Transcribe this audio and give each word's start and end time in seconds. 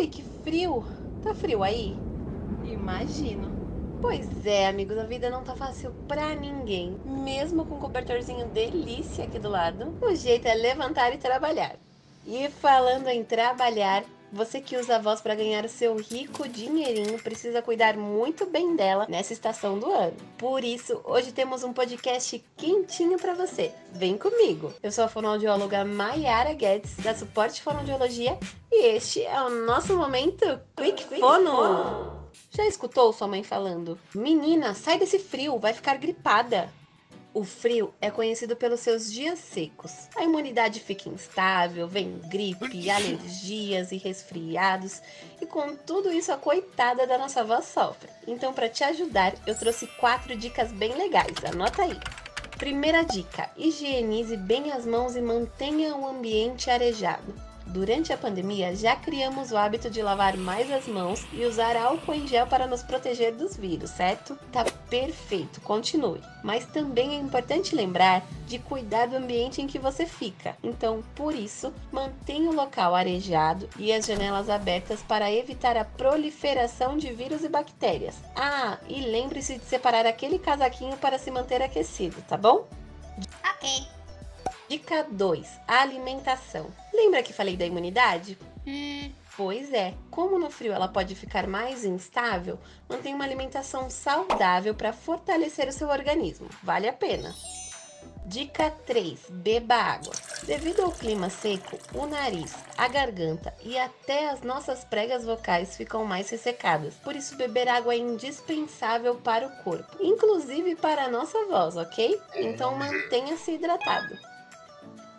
Ui, 0.00 0.06
que 0.06 0.22
frio! 0.22 0.82
Tá 1.22 1.34
frio 1.34 1.62
aí? 1.62 1.94
Imagino. 2.64 3.52
Pois 4.00 4.46
é, 4.46 4.66
amigos, 4.66 4.96
a 4.96 5.04
vida 5.04 5.28
não 5.28 5.44
tá 5.44 5.54
fácil 5.54 5.92
pra 6.08 6.34
ninguém. 6.34 6.98
Mesmo 7.04 7.66
com 7.66 7.74
um 7.74 7.78
cobertorzinho 7.78 8.48
delícia 8.48 9.24
aqui 9.24 9.38
do 9.38 9.50
lado, 9.50 9.94
o 10.00 10.14
jeito 10.14 10.48
é 10.48 10.54
levantar 10.54 11.12
e 11.12 11.18
trabalhar. 11.18 11.76
E 12.26 12.48
falando 12.48 13.08
em 13.08 13.22
trabalhar, 13.22 14.02
você 14.32 14.60
que 14.60 14.76
usa 14.76 14.96
a 14.96 14.98
voz 14.98 15.20
para 15.20 15.34
ganhar 15.34 15.64
o 15.64 15.68
seu 15.68 15.96
rico 15.96 16.48
dinheirinho 16.48 17.20
precisa 17.22 17.62
cuidar 17.62 17.96
muito 17.96 18.46
bem 18.46 18.76
dela 18.76 19.06
nessa 19.08 19.32
estação 19.32 19.78
do 19.78 19.90
ano. 19.90 20.16
Por 20.38 20.62
isso, 20.64 21.00
hoje 21.04 21.32
temos 21.32 21.62
um 21.64 21.72
podcast 21.72 22.42
quentinho 22.56 23.18
para 23.18 23.34
você. 23.34 23.72
Vem 23.92 24.16
comigo! 24.16 24.72
Eu 24.82 24.92
sou 24.92 25.04
a 25.04 25.08
fonoaudióloga 25.08 25.84
Mayara 25.84 26.54
Guedes, 26.54 26.96
da 26.96 27.14
Suporte 27.14 27.62
Fonoaudiologia, 27.62 28.38
e 28.70 28.86
este 28.94 29.22
é 29.22 29.40
o 29.42 29.50
nosso 29.50 29.96
momento 29.96 30.60
Quick 30.76 31.18
Fono! 31.18 32.20
Já 32.50 32.66
escutou 32.66 33.12
sua 33.12 33.28
mãe 33.28 33.42
falando? 33.42 33.98
Menina, 34.14 34.74
sai 34.74 34.98
desse 34.98 35.18
frio, 35.18 35.58
vai 35.58 35.72
ficar 35.72 35.96
gripada. 35.98 36.68
O 37.32 37.44
frio 37.44 37.94
é 38.00 38.10
conhecido 38.10 38.56
pelos 38.56 38.80
seus 38.80 39.12
dias 39.12 39.38
secos. 39.38 40.08
A 40.16 40.24
imunidade 40.24 40.80
fica 40.80 41.08
instável, 41.08 41.86
vem 41.86 42.18
gripe, 42.28 42.90
alergias 42.90 43.92
e 43.92 43.96
resfriados, 43.96 45.00
e 45.40 45.46
com 45.46 45.76
tudo 45.76 46.12
isso 46.12 46.32
a 46.32 46.36
coitada 46.36 47.06
da 47.06 47.16
nossa 47.16 47.40
avó 47.40 47.60
sofre. 47.60 48.10
Então, 48.26 48.52
para 48.52 48.68
te 48.68 48.82
ajudar, 48.82 49.34
eu 49.46 49.56
trouxe 49.56 49.86
quatro 49.98 50.34
dicas 50.34 50.72
bem 50.72 50.92
legais. 50.92 51.36
Anota 51.44 51.82
aí. 51.82 51.96
Primeira 52.58 53.04
dica: 53.04 53.48
higienize 53.56 54.36
bem 54.36 54.72
as 54.72 54.84
mãos 54.84 55.14
e 55.14 55.22
mantenha 55.22 55.94
o 55.94 56.06
ambiente 56.06 56.68
arejado. 56.68 57.49
Durante 57.70 58.12
a 58.12 58.18
pandemia, 58.18 58.74
já 58.74 58.96
criamos 58.96 59.52
o 59.52 59.56
hábito 59.56 59.88
de 59.88 60.02
lavar 60.02 60.36
mais 60.36 60.72
as 60.72 60.88
mãos 60.88 61.24
e 61.32 61.44
usar 61.44 61.76
álcool 61.76 62.14
em 62.14 62.26
gel 62.26 62.44
para 62.44 62.66
nos 62.66 62.82
proteger 62.82 63.32
dos 63.32 63.56
vírus, 63.56 63.90
certo? 63.90 64.36
Tá 64.50 64.64
perfeito, 64.88 65.60
continue. 65.60 66.20
Mas 66.42 66.66
também 66.66 67.14
é 67.14 67.20
importante 67.20 67.76
lembrar 67.76 68.26
de 68.48 68.58
cuidar 68.58 69.06
do 69.06 69.16
ambiente 69.16 69.62
em 69.62 69.68
que 69.68 69.78
você 69.78 70.04
fica. 70.04 70.56
Então, 70.64 71.04
por 71.14 71.32
isso, 71.32 71.72
mantenha 71.92 72.50
o 72.50 72.54
local 72.54 72.92
arejado 72.92 73.68
e 73.78 73.92
as 73.92 74.04
janelas 74.04 74.50
abertas 74.50 75.00
para 75.04 75.30
evitar 75.30 75.76
a 75.76 75.84
proliferação 75.84 76.98
de 76.98 77.12
vírus 77.12 77.44
e 77.44 77.48
bactérias. 77.48 78.16
Ah, 78.34 78.78
e 78.88 79.00
lembre-se 79.00 79.58
de 79.58 79.64
separar 79.64 80.06
aquele 80.06 80.40
casaquinho 80.40 80.96
para 80.96 81.20
se 81.20 81.30
manter 81.30 81.62
aquecido, 81.62 82.20
tá 82.22 82.36
bom? 82.36 82.66
Ok. 83.48 84.00
Dica 84.70 85.04
2: 85.10 85.48
alimentação. 85.66 86.66
Lembra 87.00 87.22
que 87.22 87.32
falei 87.32 87.56
da 87.56 87.64
imunidade? 87.64 88.36
Hum, 88.66 89.10
Pois 89.36 89.72
é, 89.72 89.94
como 90.10 90.38
no 90.38 90.50
frio 90.50 90.70
ela 90.70 90.86
pode 90.86 91.14
ficar 91.14 91.46
mais 91.46 91.82
instável, 91.82 92.58
mantenha 92.86 93.14
uma 93.14 93.24
alimentação 93.24 93.88
saudável 93.88 94.74
para 94.74 94.92
fortalecer 94.92 95.66
o 95.66 95.72
seu 95.72 95.88
organismo. 95.88 96.46
Vale 96.62 96.86
a 96.86 96.92
pena. 96.92 97.34
Dica 98.26 98.70
3: 98.84 99.18
beba 99.30 99.76
água. 99.76 100.12
Devido 100.42 100.82
ao 100.82 100.92
clima 100.92 101.30
seco, 101.30 101.78
o 101.94 102.04
nariz, 102.04 102.54
a 102.76 102.86
garganta 102.86 103.54
e 103.64 103.78
até 103.78 104.28
as 104.28 104.42
nossas 104.42 104.84
pregas 104.84 105.24
vocais 105.24 105.74
ficam 105.74 106.04
mais 106.04 106.28
ressecadas. 106.28 106.96
Por 106.96 107.16
isso, 107.16 107.34
beber 107.36 107.66
água 107.66 107.94
é 107.94 107.98
indispensável 107.98 109.14
para 109.14 109.46
o 109.46 109.64
corpo, 109.64 109.96
inclusive 110.02 110.76
para 110.76 111.04
a 111.04 111.08
nossa 111.08 111.46
voz, 111.46 111.78
ok? 111.78 112.20
Então 112.36 112.76
mantenha-se 112.76 113.52
hidratado. 113.52 114.18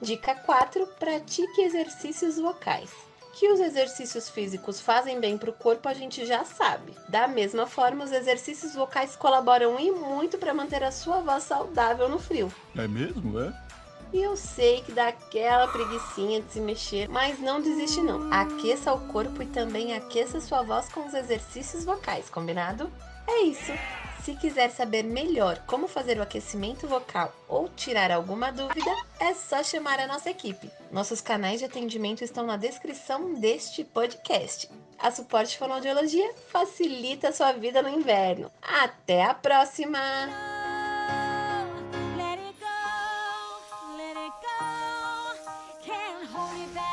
Dica 0.00 0.34
4: 0.34 0.86
pratique 0.98 1.62
exercícios 1.62 2.36
vocais. 2.36 2.90
Que 3.32 3.52
os 3.52 3.60
exercícios 3.60 4.28
físicos 4.28 4.80
fazem 4.80 5.20
bem 5.20 5.38
para 5.38 5.50
o 5.50 5.52
corpo, 5.52 5.88
a 5.88 5.94
gente 5.94 6.26
já 6.26 6.44
sabe. 6.44 6.94
Da 7.08 7.28
mesma 7.28 7.66
forma, 7.66 8.04
os 8.04 8.10
exercícios 8.10 8.74
vocais 8.74 9.14
colaboram 9.14 9.78
e 9.78 9.90
muito 9.90 10.38
para 10.38 10.54
manter 10.54 10.82
a 10.82 10.90
sua 10.90 11.20
voz 11.20 11.44
saudável 11.44 12.08
no 12.08 12.18
frio. 12.18 12.52
É 12.76 12.88
mesmo, 12.88 13.38
é? 13.38 13.52
E 14.12 14.22
eu 14.22 14.36
sei 14.36 14.80
que 14.80 14.92
dá 14.92 15.08
aquela 15.08 15.68
preguiçinha 15.68 16.40
de 16.40 16.52
se 16.52 16.60
mexer, 16.60 17.08
mas 17.08 17.38
não 17.38 17.60
desiste 17.60 18.00
não. 18.00 18.32
Aqueça 18.32 18.92
o 18.92 19.06
corpo 19.08 19.42
e 19.42 19.46
também 19.46 19.94
aqueça 19.94 20.40
sua 20.40 20.62
voz 20.62 20.88
com 20.88 21.06
os 21.06 21.14
exercícios 21.14 21.84
vocais, 21.84 22.30
combinado? 22.30 22.90
É 23.26 23.42
isso. 23.42 23.72
Se 24.24 24.34
quiser 24.34 24.70
saber 24.70 25.04
melhor 25.04 25.58
como 25.66 25.88
fazer 25.88 26.18
o 26.18 26.22
aquecimento 26.22 26.86
vocal 26.86 27.32
ou 27.48 27.68
tirar 27.68 28.10
alguma 28.10 28.50
dúvida, 28.52 28.90
é 29.18 29.32
só 29.34 29.62
chamar 29.62 29.98
a 30.00 30.06
nossa 30.06 30.30
equipe. 30.30 30.70
Nossos 30.92 31.20
canais 31.20 31.60
de 31.60 31.64
atendimento 31.64 32.22
estão 32.22 32.44
na 32.44 32.56
descrição 32.56 33.34
deste 33.34 33.84
podcast. 33.84 34.68
A 34.98 35.10
Suporte 35.10 35.56
Fonoaudiologia 35.56 36.34
facilita 36.50 37.28
a 37.28 37.32
sua 37.32 37.52
vida 37.52 37.80
no 37.82 37.88
inverno. 37.88 38.50
Até 38.60 39.24
a 39.24 39.32
próxima! 39.32 39.98
Let 42.16 42.38
it 42.38 42.54
go, 42.60 43.96
let 43.96 44.16
it 44.16 44.32
go. 44.42 45.86
Can't 45.86 46.26
hold 46.32 46.52
me 46.58 46.66
back. 46.74 46.87